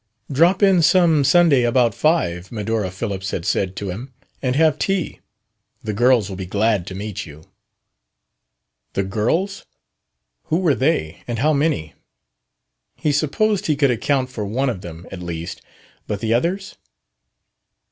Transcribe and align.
"Drop 0.31 0.63
in 0.63 0.81
some 0.81 1.23
Sunday 1.23 1.61
about 1.61 1.93
five," 1.93 2.51
Medora 2.51 2.89
Phillips 2.89 3.29
had 3.29 3.45
said 3.45 3.75
to 3.75 3.91
him, 3.91 4.11
"and 4.41 4.55
have 4.55 4.79
tea. 4.79 5.19
The 5.83 5.93
girls 5.93 6.27
will 6.27 6.35
be 6.35 6.47
glad 6.47 6.87
to 6.87 6.95
meet 6.95 7.27
you." 7.27 7.43
"The 8.93 9.03
girls"? 9.03 9.63
Who 10.45 10.57
were 10.57 10.73
they, 10.73 11.21
and 11.27 11.37
how 11.37 11.53
many? 11.53 11.93
He 12.95 13.11
supposed 13.11 13.67
he 13.67 13.75
could 13.75 13.91
account 13.91 14.31
for 14.31 14.43
one 14.43 14.71
of 14.71 14.81
them, 14.81 15.05
at 15.11 15.19
least; 15.21 15.61
but 16.07 16.19
the 16.19 16.33
others? 16.33 16.77